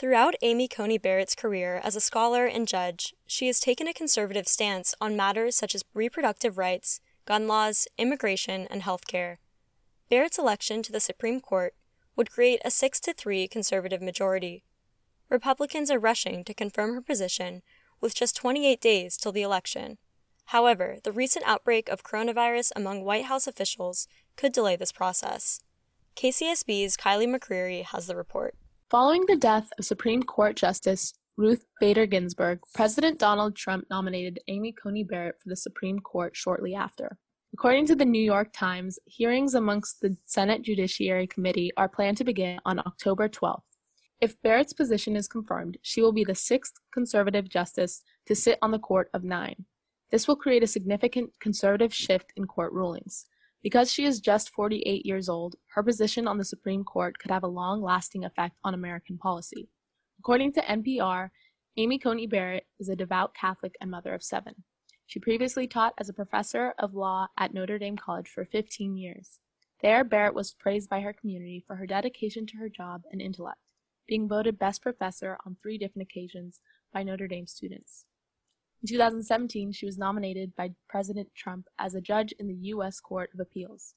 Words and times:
Throughout 0.00 0.34
Amy 0.40 0.66
Coney 0.66 0.96
Barrett's 0.96 1.34
career 1.34 1.78
as 1.84 1.94
a 1.94 2.00
scholar 2.00 2.46
and 2.46 2.66
judge, 2.66 3.14
she 3.26 3.48
has 3.48 3.60
taken 3.60 3.86
a 3.86 3.92
conservative 3.92 4.48
stance 4.48 4.94
on 4.98 5.14
matters 5.14 5.54
such 5.54 5.74
as 5.74 5.84
reproductive 5.92 6.56
rights, 6.56 7.02
gun 7.26 7.46
laws, 7.46 7.86
immigration, 7.98 8.66
and 8.70 8.80
health 8.80 9.06
care. 9.06 9.40
Barrett's 10.08 10.38
election 10.38 10.82
to 10.84 10.90
the 10.90 11.00
Supreme 11.00 11.38
Court 11.38 11.74
would 12.16 12.30
create 12.30 12.62
a 12.64 12.70
6 12.70 12.98
to 13.00 13.12
3 13.12 13.46
conservative 13.46 14.00
majority. 14.00 14.64
Republicans 15.28 15.90
are 15.90 15.98
rushing 15.98 16.44
to 16.44 16.54
confirm 16.54 16.94
her 16.94 17.02
position 17.02 17.60
with 18.00 18.14
just 18.14 18.34
28 18.34 18.80
days 18.80 19.18
till 19.18 19.32
the 19.32 19.42
election. 19.42 19.98
However, 20.46 20.96
the 21.04 21.12
recent 21.12 21.46
outbreak 21.46 21.90
of 21.90 22.04
coronavirus 22.04 22.72
among 22.74 23.04
White 23.04 23.26
House 23.26 23.46
officials 23.46 24.08
could 24.36 24.52
delay 24.52 24.76
this 24.76 24.92
process. 24.92 25.60
KCSB's 26.16 26.96
Kylie 26.96 27.28
McCreary 27.28 27.84
has 27.84 28.06
the 28.06 28.16
report. 28.16 28.54
Following 28.90 29.24
the 29.26 29.36
death 29.36 29.70
of 29.78 29.84
Supreme 29.84 30.20
Court 30.20 30.56
Justice 30.56 31.14
Ruth 31.36 31.64
Bader 31.78 32.06
Ginsburg, 32.06 32.58
President 32.74 33.20
Donald 33.20 33.54
Trump 33.54 33.84
nominated 33.88 34.40
Amy 34.48 34.72
Coney 34.72 35.04
Barrett 35.04 35.36
for 35.40 35.48
the 35.48 35.54
Supreme 35.54 36.00
Court 36.00 36.34
shortly 36.34 36.74
after. 36.74 37.16
According 37.52 37.86
to 37.86 37.94
the 37.94 38.04
New 38.04 38.20
York 38.20 38.48
Times, 38.52 38.98
hearings 39.06 39.54
amongst 39.54 40.00
the 40.00 40.16
Senate 40.26 40.62
Judiciary 40.62 41.28
Committee 41.28 41.70
are 41.76 41.88
planned 41.88 42.16
to 42.16 42.24
begin 42.24 42.58
on 42.64 42.80
October 42.80 43.28
12th. 43.28 43.62
If 44.20 44.42
Barrett's 44.42 44.72
position 44.72 45.14
is 45.14 45.28
confirmed, 45.28 45.78
she 45.82 46.02
will 46.02 46.12
be 46.12 46.24
the 46.24 46.34
sixth 46.34 46.72
conservative 46.92 47.48
justice 47.48 48.02
to 48.26 48.34
sit 48.34 48.58
on 48.60 48.72
the 48.72 48.80
court 48.80 49.08
of 49.14 49.22
nine. 49.22 49.66
This 50.10 50.26
will 50.26 50.34
create 50.34 50.64
a 50.64 50.66
significant 50.66 51.30
conservative 51.38 51.94
shift 51.94 52.32
in 52.34 52.48
court 52.48 52.72
rulings. 52.72 53.26
Because 53.62 53.92
she 53.92 54.04
is 54.04 54.20
just 54.20 54.50
48 54.50 55.04
years 55.04 55.28
old, 55.28 55.56
her 55.74 55.82
position 55.82 56.26
on 56.26 56.38
the 56.38 56.44
Supreme 56.44 56.82
Court 56.82 57.18
could 57.18 57.30
have 57.30 57.42
a 57.42 57.48
long 57.48 57.82
lasting 57.82 58.24
effect 58.24 58.56
on 58.64 58.72
American 58.72 59.18
policy. 59.18 59.68
According 60.18 60.52
to 60.54 60.62
NPR, 60.62 61.30
Amy 61.76 61.98
Coney 61.98 62.26
Barrett 62.26 62.66
is 62.78 62.88
a 62.88 62.96
devout 62.96 63.34
Catholic 63.34 63.74
and 63.80 63.90
mother 63.90 64.14
of 64.14 64.22
seven. 64.22 64.64
She 65.06 65.18
previously 65.18 65.66
taught 65.66 65.94
as 65.98 66.08
a 66.08 66.14
professor 66.14 66.74
of 66.78 66.94
law 66.94 67.28
at 67.36 67.52
Notre 67.52 67.78
Dame 67.78 67.96
College 67.96 68.28
for 68.28 68.44
15 68.44 68.96
years. 68.96 69.40
There, 69.82 70.04
Barrett 70.04 70.34
was 70.34 70.52
praised 70.52 70.88
by 70.88 71.00
her 71.00 71.12
community 71.12 71.64
for 71.66 71.76
her 71.76 71.86
dedication 71.86 72.46
to 72.46 72.58
her 72.58 72.68
job 72.68 73.02
and 73.10 73.20
intellect, 73.20 73.60
being 74.06 74.28
voted 74.28 74.58
best 74.58 74.82
professor 74.82 75.38
on 75.46 75.56
three 75.62 75.78
different 75.78 76.08
occasions 76.08 76.60
by 76.92 77.02
Notre 77.02 77.28
Dame 77.28 77.46
students. 77.46 78.04
In 78.82 78.88
2017, 78.88 79.72
she 79.72 79.84
was 79.84 79.98
nominated 79.98 80.56
by 80.56 80.70
President 80.88 81.28
Trump 81.34 81.66
as 81.78 81.94
a 81.94 82.00
judge 82.00 82.32
in 82.38 82.46
the 82.48 82.54
U.S. 82.54 82.98
Court 82.98 83.28
of 83.34 83.40
Appeals. 83.40 83.94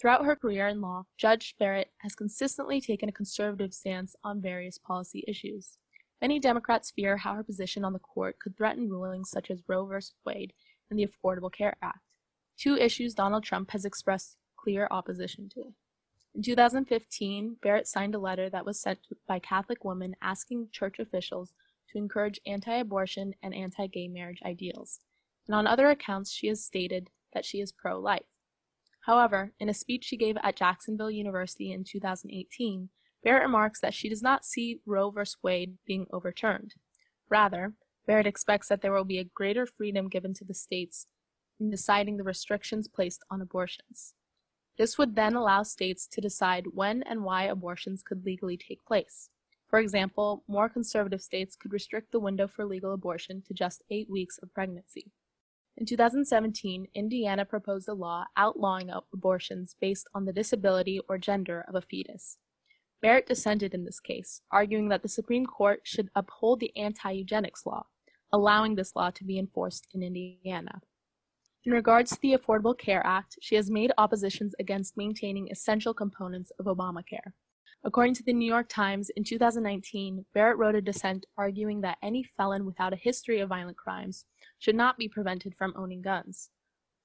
Throughout 0.00 0.24
her 0.24 0.34
career 0.34 0.66
in 0.66 0.80
law, 0.80 1.04
Judge 1.16 1.54
Barrett 1.56 1.92
has 1.98 2.16
consistently 2.16 2.80
taken 2.80 3.08
a 3.08 3.12
conservative 3.12 3.72
stance 3.72 4.16
on 4.24 4.42
various 4.42 4.76
policy 4.76 5.22
issues. 5.28 5.78
Many 6.20 6.40
Democrats 6.40 6.90
fear 6.90 7.16
how 7.16 7.34
her 7.34 7.44
position 7.44 7.84
on 7.84 7.92
the 7.92 8.00
court 8.00 8.40
could 8.40 8.56
threaten 8.56 8.90
rulings 8.90 9.30
such 9.30 9.52
as 9.52 9.62
Roe 9.68 9.86
v. 9.86 9.98
Wade 10.24 10.52
and 10.90 10.98
the 10.98 11.06
Affordable 11.06 11.52
Care 11.52 11.76
Act, 11.80 12.00
two 12.58 12.76
issues 12.76 13.14
Donald 13.14 13.44
Trump 13.44 13.70
has 13.70 13.84
expressed 13.84 14.36
clear 14.56 14.88
opposition 14.90 15.48
to. 15.50 15.72
In 16.34 16.42
2015, 16.42 17.58
Barrett 17.62 17.86
signed 17.86 18.16
a 18.16 18.18
letter 18.18 18.50
that 18.50 18.66
was 18.66 18.80
sent 18.80 18.98
by 19.28 19.38
Catholic 19.38 19.84
women 19.84 20.16
asking 20.20 20.70
church 20.72 20.98
officials 20.98 21.54
to 21.92 21.98
encourage 21.98 22.40
anti 22.46 22.74
abortion 22.74 23.34
and 23.42 23.54
anti 23.54 23.86
gay 23.86 24.08
marriage 24.08 24.40
ideals, 24.44 25.00
and 25.46 25.54
on 25.54 25.66
other 25.66 25.88
accounts, 25.88 26.32
she 26.32 26.48
has 26.48 26.64
stated 26.64 27.10
that 27.32 27.44
she 27.44 27.60
is 27.60 27.72
pro 27.72 27.98
life. 27.98 28.26
However, 29.06 29.52
in 29.58 29.68
a 29.68 29.74
speech 29.74 30.04
she 30.04 30.16
gave 30.16 30.36
at 30.42 30.56
Jacksonville 30.56 31.10
University 31.10 31.72
in 31.72 31.84
2018, 31.84 32.88
Barrett 33.24 33.42
remarks 33.42 33.80
that 33.80 33.94
she 33.94 34.08
does 34.08 34.22
not 34.22 34.44
see 34.44 34.80
Roe 34.86 35.10
v. 35.10 35.22
Wade 35.42 35.78
being 35.86 36.06
overturned. 36.12 36.74
Rather, 37.28 37.74
Barrett 38.06 38.26
expects 38.26 38.68
that 38.68 38.82
there 38.82 38.92
will 38.92 39.04
be 39.04 39.18
a 39.18 39.24
greater 39.24 39.66
freedom 39.66 40.08
given 40.08 40.34
to 40.34 40.44
the 40.44 40.54
states 40.54 41.06
in 41.60 41.70
deciding 41.70 42.16
the 42.16 42.24
restrictions 42.24 42.88
placed 42.88 43.22
on 43.30 43.40
abortions. 43.40 44.14
This 44.78 44.98
would 44.98 45.14
then 45.14 45.34
allow 45.34 45.62
states 45.62 46.06
to 46.08 46.20
decide 46.20 46.66
when 46.72 47.02
and 47.02 47.22
why 47.22 47.44
abortions 47.44 48.02
could 48.02 48.24
legally 48.24 48.56
take 48.56 48.84
place. 48.84 49.28
For 49.72 49.78
example, 49.78 50.44
more 50.48 50.68
conservative 50.68 51.22
states 51.22 51.56
could 51.56 51.72
restrict 51.72 52.12
the 52.12 52.20
window 52.20 52.46
for 52.46 52.66
legal 52.66 52.92
abortion 52.92 53.42
to 53.46 53.54
just 53.54 53.82
eight 53.90 54.10
weeks 54.10 54.36
of 54.42 54.52
pregnancy. 54.52 55.10
In 55.78 55.86
2017, 55.86 56.88
Indiana 56.94 57.46
proposed 57.46 57.88
a 57.88 57.94
law 57.94 58.26
outlawing 58.36 58.90
abortions 59.14 59.74
based 59.80 60.06
on 60.14 60.26
the 60.26 60.32
disability 60.34 61.00
or 61.08 61.16
gender 61.16 61.64
of 61.66 61.74
a 61.74 61.80
fetus. 61.80 62.36
Barrett 63.00 63.26
dissented 63.26 63.72
in 63.72 63.86
this 63.86 63.98
case, 63.98 64.42
arguing 64.50 64.90
that 64.90 65.00
the 65.00 65.08
Supreme 65.08 65.46
Court 65.46 65.80
should 65.84 66.10
uphold 66.14 66.60
the 66.60 66.76
anti 66.76 67.10
eugenics 67.10 67.64
law, 67.64 67.86
allowing 68.30 68.74
this 68.74 68.94
law 68.94 69.08
to 69.08 69.24
be 69.24 69.38
enforced 69.38 69.88
in 69.94 70.02
Indiana. 70.02 70.82
In 71.64 71.72
regards 71.72 72.10
to 72.10 72.20
the 72.20 72.36
Affordable 72.36 72.76
Care 72.76 73.06
Act, 73.06 73.38
she 73.40 73.54
has 73.54 73.70
made 73.70 73.90
oppositions 73.96 74.54
against 74.60 74.98
maintaining 74.98 75.50
essential 75.50 75.94
components 75.94 76.52
of 76.58 76.66
Obamacare. 76.66 77.32
According 77.84 78.14
to 78.14 78.22
the 78.22 78.32
New 78.32 78.46
York 78.46 78.68
Times, 78.68 79.10
in 79.16 79.24
2019, 79.24 80.24
Barrett 80.32 80.56
wrote 80.56 80.76
a 80.76 80.80
dissent 80.80 81.26
arguing 81.36 81.80
that 81.80 81.98
any 82.00 82.22
felon 82.22 82.64
without 82.64 82.92
a 82.92 82.96
history 82.96 83.40
of 83.40 83.48
violent 83.48 83.76
crimes 83.76 84.24
should 84.60 84.76
not 84.76 84.96
be 84.98 85.08
prevented 85.08 85.56
from 85.56 85.74
owning 85.76 86.00
guns. 86.00 86.50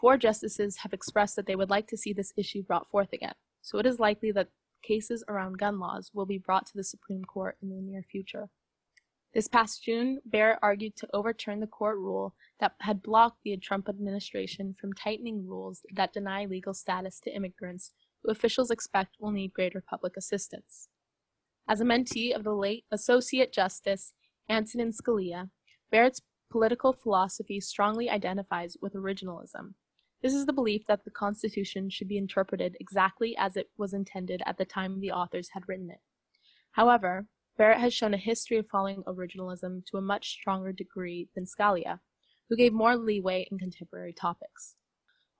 Four 0.00 0.16
justices 0.16 0.78
have 0.78 0.92
expressed 0.92 1.34
that 1.34 1.46
they 1.46 1.56
would 1.56 1.70
like 1.70 1.88
to 1.88 1.96
see 1.96 2.12
this 2.12 2.32
issue 2.36 2.62
brought 2.62 2.88
forth 2.88 3.12
again, 3.12 3.34
so 3.60 3.78
it 3.78 3.86
is 3.86 3.98
likely 3.98 4.30
that 4.30 4.50
cases 4.82 5.24
around 5.26 5.58
gun 5.58 5.80
laws 5.80 6.12
will 6.14 6.24
be 6.24 6.38
brought 6.38 6.66
to 6.66 6.76
the 6.76 6.84
Supreme 6.84 7.24
Court 7.24 7.56
in 7.60 7.70
the 7.70 7.82
near 7.82 8.04
future. 8.04 8.48
This 9.34 9.48
past 9.48 9.82
June, 9.82 10.20
Barrett 10.24 10.60
argued 10.62 10.96
to 10.96 11.08
overturn 11.12 11.58
the 11.58 11.66
court 11.66 11.98
rule 11.98 12.34
that 12.60 12.74
had 12.80 13.02
blocked 13.02 13.42
the 13.42 13.56
Trump 13.56 13.88
administration 13.88 14.74
from 14.80 14.92
tightening 14.92 15.46
rules 15.46 15.82
that 15.92 16.12
deny 16.12 16.44
legal 16.44 16.74
status 16.74 17.18
to 17.20 17.34
immigrants 17.34 17.92
who 18.22 18.30
officials 18.30 18.70
expect 18.70 19.16
will 19.20 19.30
need 19.30 19.52
greater 19.52 19.82
public 19.88 20.16
assistance. 20.16 20.88
As 21.68 21.80
a 21.80 21.84
mentee 21.84 22.34
of 22.34 22.44
the 22.44 22.54
late 22.54 22.84
Associate 22.90 23.52
Justice 23.52 24.14
Antonin 24.48 24.92
Scalia, 24.92 25.50
Barrett's 25.90 26.20
political 26.50 26.92
philosophy 26.92 27.60
strongly 27.60 28.10
identifies 28.10 28.76
with 28.82 28.94
originalism. 28.94 29.74
This 30.22 30.34
is 30.34 30.44
the 30.44 30.52
belief 30.52 30.82
that 30.86 31.04
the 31.04 31.10
Constitution 31.10 31.88
should 31.88 32.08
be 32.08 32.18
interpreted 32.18 32.76
exactly 32.80 33.36
as 33.38 33.56
it 33.56 33.70
was 33.78 33.94
intended 33.94 34.42
at 34.44 34.58
the 34.58 34.64
time 34.64 35.00
the 35.00 35.12
authors 35.12 35.48
had 35.52 35.62
written 35.66 35.90
it. 35.90 36.00
However, 36.72 37.26
Barrett 37.56 37.80
has 37.80 37.94
shown 37.94 38.14
a 38.14 38.18
history 38.18 38.56
of 38.56 38.66
following 38.68 39.02
originalism 39.04 39.84
to 39.86 39.96
a 39.96 40.02
much 40.02 40.30
stronger 40.30 40.72
degree 40.72 41.28
than 41.34 41.46
Scalia, 41.46 42.00
who 42.48 42.56
gave 42.56 42.72
more 42.72 42.96
leeway 42.96 43.46
in 43.50 43.58
contemporary 43.58 44.12
topics. 44.12 44.76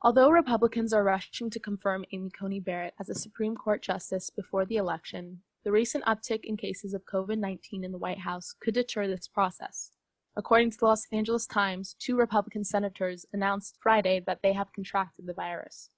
Although 0.03 0.31
Republicans 0.31 0.95
are 0.95 1.05
rushing 1.05 1.51
to 1.51 1.61
confirm 1.61 2.07
Amy 2.13 2.31
Coney 2.31 2.59
Barrett 2.59 2.95
as 2.99 3.11
a 3.11 3.15
Supreme 3.15 3.55
Court 3.55 3.83
justice 3.83 4.31
before 4.31 4.65
the 4.65 4.77
election, 4.77 5.43
the 5.63 5.73
recent 5.73 6.05
uptick 6.05 6.41
in 6.45 6.57
cases 6.57 6.95
of 6.95 7.05
COVID 7.05 7.39
19 7.39 7.85
in 7.85 7.93
the 7.93 7.99
White 7.99 8.21
House 8.21 8.55
could 8.63 8.73
deter 8.73 9.07
this 9.07 9.29
process. 9.29 9.91
According 10.37 10.71
to 10.71 10.79
the 10.79 10.87
Los 10.87 11.07
Angeles 11.13 11.47
Times, 11.47 11.97
two 11.99 12.17
Republican 12.17 12.65
senators 12.65 13.27
announced 13.35 13.77
Friday 13.83 14.23
that 14.27 14.39
they 14.43 14.55
have 14.55 14.73
contracted 14.73 15.27
the 15.27 15.35
virus. 15.35 15.91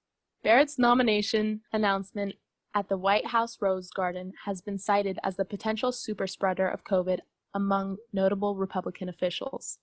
Barrett's 0.43 0.77
nomination 0.77 1.61
announcement 1.71 2.35
at 2.75 2.89
the 2.89 2.97
White 2.97 3.27
House 3.27 3.59
Rose 3.61 3.89
Garden 3.89 4.33
has 4.43 4.59
been 4.59 4.77
cited 4.77 5.17
as 5.23 5.37
the 5.37 5.45
potential 5.45 5.91
superspreader 5.91 6.73
of 6.73 6.83
COVID 6.83 7.19
among 7.53 7.97
notable 8.11 8.57
Republican 8.57 9.07
officials. 9.07 9.77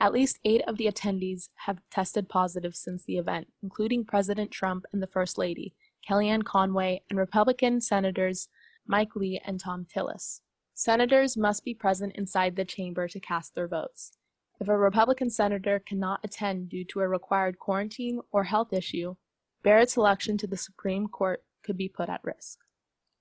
At 0.00 0.12
least 0.12 0.40
eight 0.44 0.62
of 0.66 0.78
the 0.78 0.86
attendees 0.86 1.48
have 1.66 1.78
tested 1.90 2.28
positive 2.28 2.74
since 2.74 3.04
the 3.04 3.18
event, 3.18 3.48
including 3.62 4.04
President 4.04 4.50
Trump 4.50 4.84
and 4.92 5.02
the 5.02 5.06
First 5.06 5.38
Lady, 5.38 5.74
Kellyanne 6.08 6.44
Conway, 6.44 7.02
and 7.08 7.18
Republican 7.18 7.80
Senators 7.80 8.48
Mike 8.86 9.14
Lee 9.14 9.40
and 9.44 9.60
Thom 9.60 9.86
Tillis. 9.86 10.40
Senators 10.74 11.36
must 11.36 11.64
be 11.64 11.74
present 11.74 12.16
inside 12.16 12.56
the 12.56 12.64
chamber 12.64 13.06
to 13.06 13.20
cast 13.20 13.54
their 13.54 13.68
votes. 13.68 14.18
If 14.60 14.68
a 14.68 14.76
Republican 14.76 15.30
senator 15.30 15.78
cannot 15.78 16.20
attend 16.24 16.68
due 16.68 16.84
to 16.86 17.00
a 17.00 17.08
required 17.08 17.58
quarantine 17.58 18.20
or 18.32 18.44
health 18.44 18.72
issue, 18.72 19.16
Barrett's 19.62 19.96
election 19.96 20.38
to 20.38 20.46
the 20.46 20.56
Supreme 20.56 21.06
Court 21.06 21.44
could 21.62 21.76
be 21.76 21.88
put 21.88 22.08
at 22.08 22.24
risk. 22.24 22.58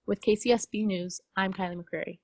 With 0.07 0.21
KCSB 0.21 0.85
News, 0.85 1.21
I'm 1.35 1.53
Kylie 1.53 1.81
McCreary. 1.81 2.19